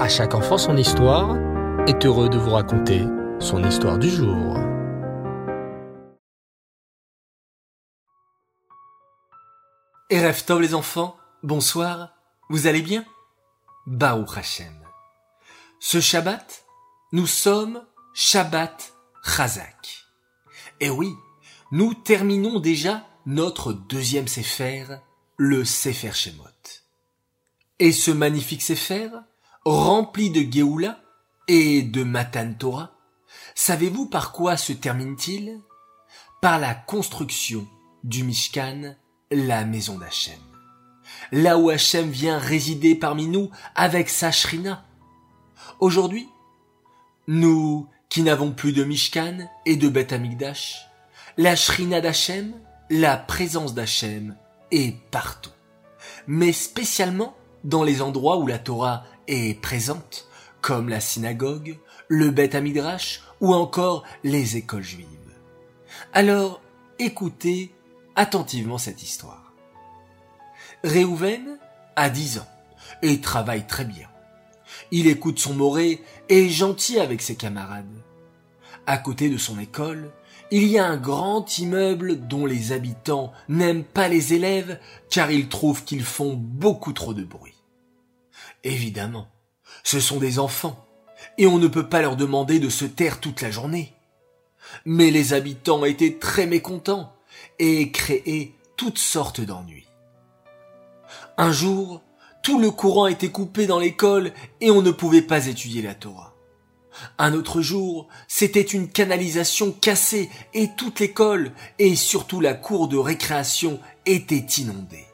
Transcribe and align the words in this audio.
À 0.00 0.08
chaque 0.08 0.34
enfant 0.34 0.56
son 0.56 0.78
histoire 0.78 1.36
est 1.86 2.06
heureux 2.06 2.30
de 2.30 2.38
vous 2.38 2.52
raconter 2.52 3.04
son 3.38 3.62
histoire 3.62 3.98
du 3.98 4.08
jour. 4.08 4.56
Erev 10.08 10.42
Tov 10.46 10.62
les 10.62 10.74
enfants, 10.74 11.18
bonsoir, 11.42 12.14
vous 12.48 12.66
allez 12.66 12.80
bien? 12.80 13.04
Baou 13.86 14.24
Hashem. 14.34 14.72
Ce 15.80 16.00
Shabbat, 16.00 16.64
nous 17.12 17.26
sommes 17.26 17.84
Shabbat 18.14 18.94
Chazak. 19.22 20.06
Et 20.80 20.88
oui, 20.88 21.12
nous 21.72 21.92
terminons 21.92 22.58
déjà 22.58 23.06
notre 23.26 23.74
deuxième 23.74 24.28
Sefer, 24.28 24.86
le 25.36 25.62
Sefer 25.66 26.12
Shemot. 26.14 26.46
Et 27.78 27.92
ce 27.92 28.10
magnifique 28.10 28.62
Sefer, 28.62 29.10
rempli 29.64 30.30
de 30.30 30.50
Géoula 30.50 31.00
et 31.48 31.82
de 31.82 32.02
Matan 32.02 32.54
Torah, 32.54 32.92
savez-vous 33.54 34.06
par 34.06 34.32
quoi 34.32 34.56
se 34.56 34.72
termine-t-il? 34.72 35.60
Par 36.40 36.58
la 36.58 36.74
construction 36.74 37.66
du 38.02 38.24
Mishkan, 38.24 38.94
la 39.30 39.64
maison 39.64 39.98
d'Hachem. 39.98 40.38
Là 41.32 41.58
où 41.58 41.68
Hachem 41.68 42.08
vient 42.08 42.38
résider 42.38 42.94
parmi 42.94 43.26
nous 43.26 43.50
avec 43.74 44.08
sa 44.08 44.32
shrina. 44.32 44.84
Aujourd'hui, 45.80 46.28
nous 47.26 47.88
qui 48.08 48.22
n'avons 48.22 48.52
plus 48.52 48.72
de 48.72 48.84
Mishkan 48.84 49.48
et 49.66 49.76
de 49.76 49.88
Beth 49.88 50.12
Amikdash, 50.12 50.86
la 51.36 51.56
shrina 51.56 52.00
d'Hachem, 52.00 52.54
la 52.88 53.16
présence 53.16 53.74
d'Hachem 53.74 54.36
est 54.70 54.96
partout. 55.10 55.50
Mais 56.26 56.52
spécialement 56.52 57.36
dans 57.64 57.84
les 57.84 58.02
endroits 58.02 58.38
où 58.38 58.46
la 58.46 58.58
Torah 58.58 59.04
est 59.28 59.60
présente, 59.60 60.28
comme 60.60 60.88
la 60.88 61.00
synagogue, 61.00 61.78
le 62.08 62.30
Beth 62.30 62.54
Amidrash 62.54 63.22
ou 63.40 63.54
encore 63.54 64.04
les 64.24 64.56
écoles 64.56 64.82
juives. 64.82 65.06
Alors, 66.12 66.60
écoutez 66.98 67.72
attentivement 68.16 68.78
cette 68.78 69.02
histoire. 69.02 69.52
Réhouven 70.84 71.58
a 71.96 72.10
10 72.10 72.38
ans 72.38 72.48
et 73.02 73.20
travaille 73.20 73.66
très 73.66 73.84
bien. 73.84 74.08
Il 74.90 75.06
écoute 75.06 75.38
son 75.38 75.54
moré 75.54 76.02
et 76.28 76.46
est 76.46 76.48
gentil 76.48 76.98
avec 76.98 77.22
ses 77.22 77.36
camarades. 77.36 78.02
À 78.86 78.98
côté 78.98 79.28
de 79.28 79.38
son 79.38 79.58
école, 79.58 80.10
il 80.50 80.66
y 80.66 80.78
a 80.78 80.86
un 80.86 80.96
grand 80.96 81.58
immeuble 81.58 82.26
dont 82.26 82.44
les 82.44 82.72
habitants 82.72 83.32
n'aiment 83.48 83.84
pas 83.84 84.08
les 84.08 84.34
élèves 84.34 84.80
car 85.08 85.30
ils 85.30 85.48
trouvent 85.48 85.84
qu'ils 85.84 86.02
font 86.02 86.34
beaucoup 86.34 86.92
trop 86.92 87.14
de 87.14 87.22
bruit. 87.22 87.59
Évidemment, 88.64 89.28
ce 89.84 90.00
sont 90.00 90.18
des 90.18 90.38
enfants, 90.38 90.86
et 91.38 91.46
on 91.46 91.58
ne 91.58 91.68
peut 91.68 91.88
pas 91.88 92.02
leur 92.02 92.16
demander 92.16 92.58
de 92.58 92.68
se 92.68 92.84
taire 92.84 93.20
toute 93.20 93.40
la 93.40 93.50
journée. 93.50 93.94
Mais 94.84 95.10
les 95.10 95.32
habitants 95.32 95.84
étaient 95.84 96.18
très 96.18 96.46
mécontents 96.46 97.12
et 97.58 97.90
créaient 97.90 98.52
toutes 98.76 98.98
sortes 98.98 99.40
d'ennuis. 99.40 99.86
Un 101.36 101.52
jour, 101.52 102.02
tout 102.42 102.58
le 102.58 102.70
courant 102.70 103.06
était 103.06 103.30
coupé 103.30 103.66
dans 103.66 103.78
l'école 103.78 104.32
et 104.60 104.70
on 104.70 104.82
ne 104.82 104.90
pouvait 104.90 105.22
pas 105.22 105.46
étudier 105.46 105.82
la 105.82 105.94
Torah. 105.94 106.34
Un 107.18 107.34
autre 107.34 107.62
jour, 107.62 108.08
c'était 108.28 108.60
une 108.60 108.88
canalisation 108.88 109.72
cassée 109.72 110.28
et 110.52 110.68
toute 110.76 111.00
l'école 111.00 111.52
et 111.78 111.96
surtout 111.96 112.40
la 112.40 112.54
cour 112.54 112.88
de 112.88 112.98
récréation 112.98 113.80
était 114.06 114.46
inondée. 114.58 115.06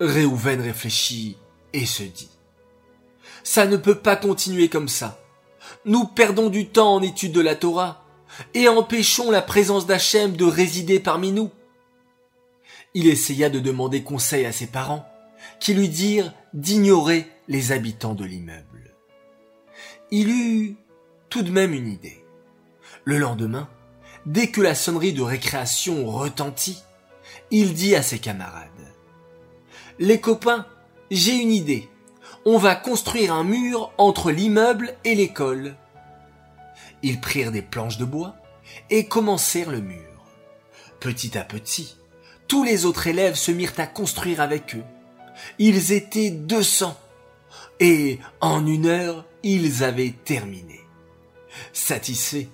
Réhouven 0.00 0.60
réfléchit 0.60 1.36
et 1.72 1.86
se 1.86 2.02
dit 2.02 2.30
ça 3.42 3.66
ne 3.66 3.76
peut 3.76 3.98
pas 3.98 4.16
continuer 4.16 4.68
comme 4.68 4.88
ça. 4.88 5.18
Nous 5.84 6.04
perdons 6.04 6.48
du 6.48 6.68
temps 6.68 6.94
en 6.94 7.02
étude 7.02 7.32
de 7.32 7.40
la 7.40 7.54
Torah 7.54 8.04
et 8.54 8.68
empêchons 8.68 9.30
la 9.30 9.42
présence 9.42 9.86
d'Hachem 9.86 10.36
de 10.36 10.44
résider 10.44 11.00
parmi 11.00 11.32
nous. 11.32 11.50
Il 12.94 13.06
essaya 13.06 13.50
de 13.50 13.60
demander 13.60 14.02
conseil 14.02 14.46
à 14.46 14.52
ses 14.52 14.66
parents, 14.66 15.06
qui 15.60 15.74
lui 15.74 15.88
dirent 15.88 16.32
d'ignorer 16.54 17.26
les 17.48 17.72
habitants 17.72 18.14
de 18.14 18.24
l'immeuble. 18.24 18.94
Il 20.10 20.28
eut 20.28 20.76
tout 21.28 21.42
de 21.42 21.50
même 21.50 21.72
une 21.72 21.88
idée. 21.88 22.24
Le 23.04 23.18
lendemain, 23.18 23.68
dès 24.26 24.48
que 24.48 24.60
la 24.60 24.74
sonnerie 24.74 25.12
de 25.12 25.22
récréation 25.22 26.06
retentit, 26.06 26.82
il 27.50 27.74
dit 27.74 27.94
à 27.94 28.02
ses 28.02 28.18
camarades 28.18 28.68
Les 29.98 30.20
copains, 30.20 30.66
j'ai 31.10 31.36
une 31.36 31.52
idée 31.52 31.88
on 32.46 32.56
va 32.56 32.74
construire 32.74 33.34
un 33.34 33.44
mur 33.44 33.92
entre 33.98 34.30
l'immeuble 34.30 34.94
et 35.04 35.14
l'école. 35.14 35.74
Ils 37.02 37.20
prirent 37.20 37.52
des 37.52 37.62
planches 37.62 37.98
de 37.98 38.04
bois 38.04 38.36
et 38.88 39.06
commencèrent 39.06 39.70
le 39.70 39.80
mur. 39.80 40.24
Petit 41.00 41.36
à 41.36 41.44
petit, 41.44 41.96
tous 42.48 42.64
les 42.64 42.84
autres 42.84 43.06
élèves 43.06 43.34
se 43.34 43.50
mirent 43.50 43.78
à 43.78 43.86
construire 43.86 44.40
avec 44.40 44.74
eux. 44.74 44.84
Ils 45.58 45.92
étaient 45.92 46.30
deux 46.30 46.62
cents 46.62 46.98
et 47.78 48.18
en 48.40 48.66
une 48.66 48.86
heure, 48.86 49.26
ils 49.42 49.84
avaient 49.84 50.14
terminé. 50.24 50.80
Satisfaits, 51.72 52.48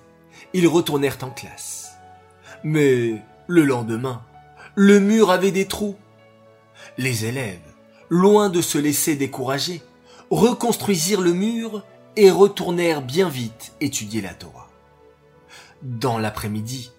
ils 0.53 0.67
retournèrent 0.67 1.17
en 1.21 1.29
classe. 1.29 1.91
Mais 2.63 3.21
le 3.47 3.63
lendemain, 3.63 4.23
le 4.75 4.99
mur 4.99 5.31
avait 5.31 5.51
des 5.51 5.65
trous. 5.65 5.95
Les 6.97 7.25
élèves 7.25 7.59
loin 8.09 8.49
de 8.49 8.61
se 8.61 8.77
laisser 8.77 9.15
décourager, 9.15 9.81
reconstruisirent 10.29 11.21
le 11.21 11.33
mur 11.33 11.83
et 12.15 12.31
retournèrent 12.31 13.01
bien 13.01 13.29
vite 13.29 13.73
étudier 13.79 14.21
la 14.21 14.33
Torah. 14.33 14.69
Dans 15.81 16.17
l'après-midi, 16.17 16.91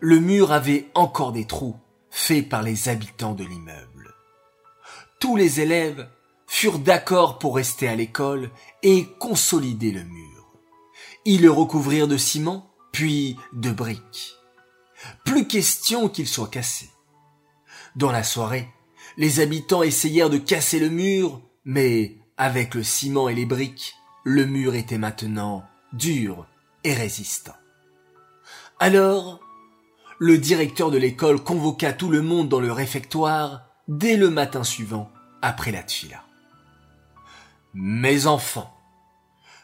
le 0.00 0.18
mur 0.18 0.52
avait 0.52 0.90
encore 0.94 1.32
des 1.32 1.46
trous 1.46 1.76
faits 2.10 2.48
par 2.48 2.62
les 2.62 2.88
habitants 2.88 3.34
de 3.34 3.44
l'immeuble. 3.44 4.14
Tous 5.20 5.36
les 5.36 5.60
élèves 5.60 6.08
furent 6.46 6.78
d'accord 6.78 7.38
pour 7.38 7.56
rester 7.56 7.88
à 7.88 7.94
l'école 7.94 8.50
et 8.82 9.06
consolider 9.18 9.92
le 9.92 10.04
mur. 10.04 10.46
Ils 11.24 11.42
le 11.42 11.50
recouvrirent 11.50 12.08
de 12.08 12.16
ciment, 12.16 12.70
puis 12.92 13.36
de 13.52 13.70
briques. 13.70 14.36
Plus 15.24 15.46
question 15.46 16.08
qu'il 16.08 16.26
soit 16.26 16.48
cassé. 16.48 16.88
Dans 17.96 18.12
la 18.12 18.22
soirée, 18.22 18.68
les 19.16 19.40
habitants 19.40 19.82
essayèrent 19.82 20.30
de 20.30 20.38
casser 20.38 20.78
le 20.78 20.90
mur, 20.90 21.40
mais 21.64 22.16
avec 22.36 22.74
le 22.74 22.82
ciment 22.82 23.28
et 23.28 23.34
les 23.34 23.46
briques, 23.46 23.94
le 24.24 24.44
mur 24.44 24.74
était 24.74 24.98
maintenant 24.98 25.64
dur 25.92 26.46
et 26.84 26.92
résistant. 26.92 27.54
Alors, 28.78 29.40
le 30.18 30.38
directeur 30.38 30.90
de 30.90 30.98
l'école 30.98 31.42
convoqua 31.42 31.92
tout 31.92 32.10
le 32.10 32.22
monde 32.22 32.48
dans 32.48 32.60
le 32.60 32.72
réfectoire 32.72 33.66
dès 33.88 34.16
le 34.16 34.30
matin 34.30 34.64
suivant 34.64 35.10
après 35.42 35.72
la 35.72 35.82
tfila. 35.82 36.22
Mes 37.74 38.26
enfants, 38.26 38.72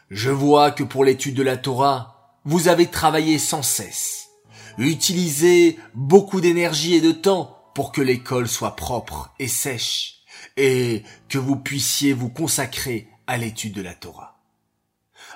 je 0.09 0.29
vois 0.29 0.71
que 0.71 0.83
pour 0.83 1.03
l'étude 1.03 1.35
de 1.35 1.43
la 1.43 1.57
Torah, 1.57 2.37
vous 2.45 2.67
avez 2.67 2.87
travaillé 2.87 3.39
sans 3.39 3.61
cesse, 3.61 4.29
utilisé 4.77 5.79
beaucoup 5.93 6.41
d'énergie 6.41 6.95
et 6.95 7.01
de 7.01 7.11
temps 7.11 7.62
pour 7.73 7.91
que 7.91 8.01
l'école 8.01 8.47
soit 8.47 8.75
propre 8.75 9.33
et 9.39 9.47
sèche, 9.47 10.19
et 10.57 11.03
que 11.29 11.37
vous 11.37 11.55
puissiez 11.55 12.13
vous 12.13 12.29
consacrer 12.29 13.07
à 13.27 13.37
l'étude 13.37 13.73
de 13.73 13.81
la 13.81 13.93
Torah. 13.93 14.37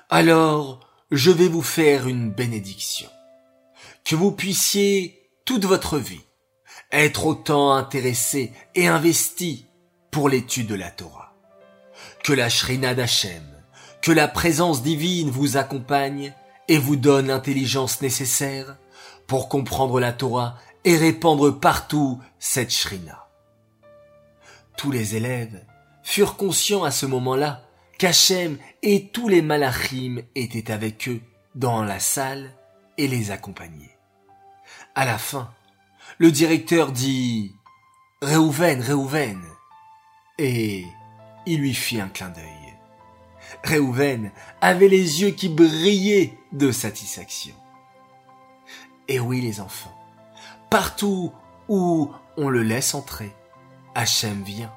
Alors, 0.10 0.88
je 1.12 1.32
vais 1.32 1.48
vous 1.48 1.62
faire 1.62 2.08
une 2.08 2.32
bénédiction. 2.32 3.10
Que 4.04 4.16
vous 4.16 4.32
puissiez, 4.32 5.30
toute 5.46 5.66
votre 5.66 5.98
vie, 5.98 6.22
être 6.92 7.26
autant 7.26 7.74
intéressé 7.74 8.54
et 8.76 8.88
investi 8.88 9.66
pour 10.12 10.30
l'étude 10.30 10.68
de 10.68 10.76
la 10.76 10.92
Torah. 10.92 11.34
Que 12.24 12.34
la 12.34 12.50
Shrina 12.50 12.94
d'Hachem, 12.94 13.44
que 14.02 14.12
la 14.12 14.28
présence 14.28 14.84
divine 14.84 15.30
vous 15.30 15.58
accompagne 15.58 16.34
et 16.68 16.78
vous 16.78 16.96
donne 16.96 17.28
l'intelligence 17.28 18.02
nécessaire 18.02 18.78
pour 19.26 19.50
comprendre 19.50 20.00
la 20.00 20.14
Torah 20.14 20.58
et 20.88 20.96
répandre 20.96 21.52
partout 21.52 22.18
cette 22.40 22.72
shrina. 22.72 23.28
Tous 24.78 24.90
les 24.90 25.18
élèves 25.18 25.66
furent 26.02 26.38
conscients 26.38 26.86
à 26.86 26.92
ce 26.92 27.06
moment-là 27.06 27.62
qu'Hachem 27.98 28.58
et 28.84 29.10
tous 29.10 29.28
les 29.28 29.42
malachim 29.42 30.22
étaient 30.34 30.72
avec 30.72 31.10
eux 31.10 31.20
dans 31.56 31.84
la 31.84 32.00
salle 32.00 32.54
et 32.98 33.10
les 33.10 33.32
accompagnaient. 33.32 33.98
À 34.96 35.04
la 35.04 35.18
fin, 35.18 35.54
le 36.20 36.32
directeur 36.32 36.94
dit 36.94 37.52
Réhouven, 38.22 38.80
Réhouven, 38.80 39.42
et 40.38 40.86
il 41.46 41.60
lui 41.60 41.74
fit 41.74 42.00
un 42.00 42.08
clin 42.08 42.30
d'œil. 42.30 42.46
Réhouven 43.66 44.32
avait 44.62 44.88
les 44.88 45.22
yeux 45.22 45.32
qui 45.32 45.50
brillaient 45.50 46.34
de 46.54 46.72
satisfaction. 46.72 47.56
Et 49.10 49.20
oui, 49.20 49.42
les 49.42 49.60
enfants, 49.60 49.97
Partout 50.70 51.32
où 51.70 52.12
on 52.36 52.50
le 52.50 52.62
laisse 52.62 52.94
entrer, 52.94 53.34
Hachem 53.96 54.44
vient. 54.44 54.72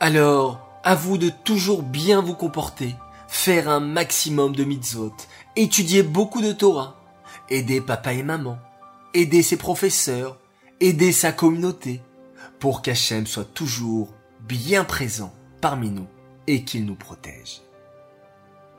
Alors, 0.00 0.68
à 0.84 0.94
vous 0.94 1.18
de 1.18 1.30
toujours 1.30 1.82
bien 1.82 2.20
vous 2.20 2.34
comporter, 2.34 2.94
faire 3.28 3.68
un 3.68 3.80
maximum 3.80 4.54
de 4.54 4.64
mitzvot, 4.64 5.14
étudier 5.56 6.02
beaucoup 6.02 6.42
de 6.42 6.52
Torah, 6.52 6.96
aider 7.48 7.80
papa 7.80 8.12
et 8.12 8.22
maman, 8.22 8.58
aider 9.14 9.42
ses 9.42 9.56
professeurs, 9.56 10.38
aider 10.80 11.12
sa 11.12 11.32
communauté, 11.32 12.00
pour 12.58 12.82
qu'Hachem 12.82 13.26
soit 13.26 13.52
toujours 13.52 14.08
bien 14.40 14.84
présent 14.84 15.32
parmi 15.60 15.90
nous 15.90 16.06
et 16.46 16.64
qu'il 16.64 16.84
nous 16.84 16.94
protège. 16.94 17.62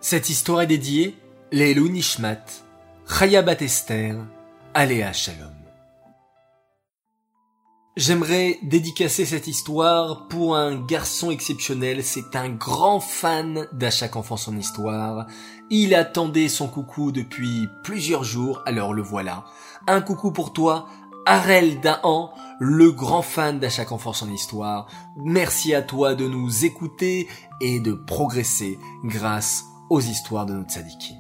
Cette 0.02 0.30
histoire 0.30 0.62
est 0.62 0.68
dédiée 0.68 1.18
Lélu 1.52 1.90
Nishmat, 1.90 2.46
Chayabat 3.08 3.62
Esther, 3.62 4.18
Aléa 4.74 5.14
Shalom. 5.14 5.63
J'aimerais 7.96 8.58
dédicacer 8.64 9.24
cette 9.24 9.46
histoire 9.46 10.28
pour 10.28 10.56
un 10.56 10.84
garçon 10.84 11.30
exceptionnel. 11.30 12.04
C'est 12.04 12.36
un 12.36 12.50
grand 12.50 13.00
fan 13.00 13.68
d'À 13.72 13.92
chaque 13.92 14.16
enfant 14.16 14.36
son 14.36 14.58
histoire. 14.58 15.28
Il 15.70 15.94
attendait 15.94 16.48
son 16.48 16.68
coucou 16.68 17.12
depuis 17.12 17.68
plusieurs 17.84 18.24
jours, 18.24 18.64
alors 18.66 18.96
le 18.96 19.04
voilà. 19.04 19.46
Un 19.86 20.02
coucou 20.02 20.32
pour 20.32 20.54
toi, 20.54 20.88
Arel 21.28 21.82
Dahan, 21.82 22.34
le 22.60 22.92
grand 22.92 23.22
fan 23.22 23.60
d'À 23.60 23.70
chaque 23.70 23.92
enfant 23.92 24.14
son 24.14 24.32
histoire. 24.34 24.88
Merci 25.16 25.76
à 25.76 25.84
toi 25.84 26.16
de 26.16 26.28
nous 26.28 26.66
écouter 26.66 27.28
et 27.62 27.80
de 27.80 27.94
progresser 27.94 28.80
grâce 29.04 29.66
aux 29.92 30.02
histoires 30.02 30.48
de 30.48 30.54
notre 30.54 30.72
sadikim. 30.72 31.18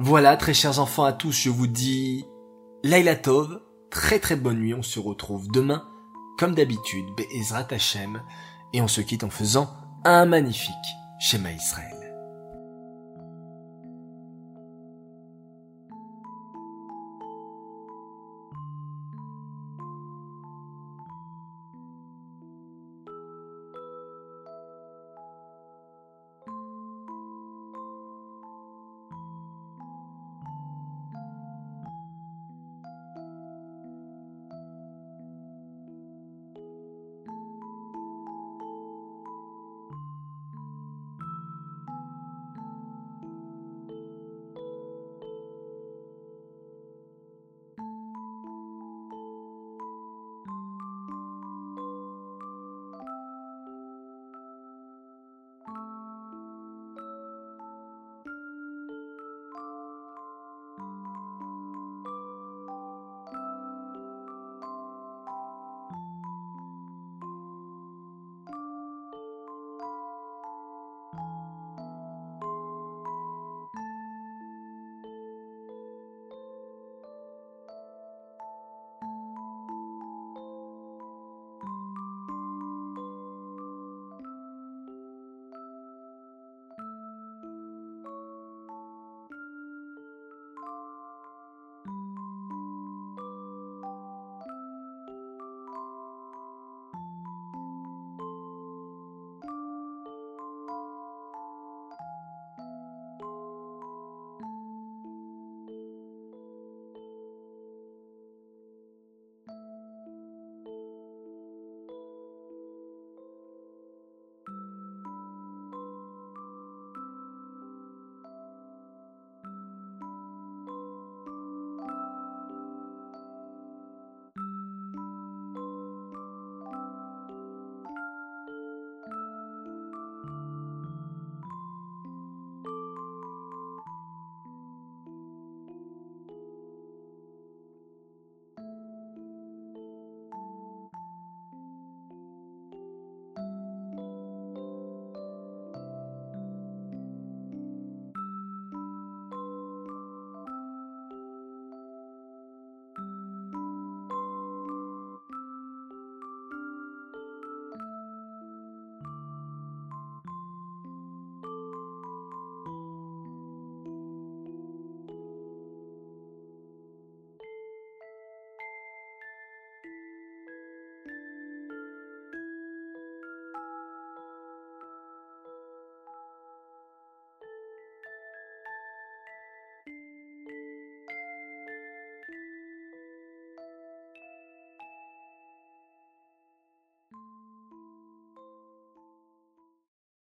Voilà, 0.00 0.36
très 0.36 0.54
chers 0.54 0.80
enfants 0.80 1.04
à 1.04 1.12
tous, 1.12 1.30
je 1.30 1.50
vous 1.50 1.68
dis 1.68 2.26
Laila 2.82 3.14
Tov, 3.14 3.60
très 3.90 4.18
très 4.18 4.36
bonne 4.36 4.60
nuit. 4.60 4.74
On 4.74 4.82
se 4.82 4.98
retrouve 4.98 5.48
demain, 5.48 5.88
comme 6.38 6.54
d'habitude, 6.54 7.06
Be'ezrat 7.16 7.66
Hashem, 7.70 8.22
et 8.72 8.80
on 8.80 8.88
se 8.88 9.00
quitte 9.00 9.24
en 9.24 9.30
faisant 9.30 9.70
un 10.04 10.26
magnifique 10.26 10.74
schéma 11.18 11.52
Israël. 11.52 11.99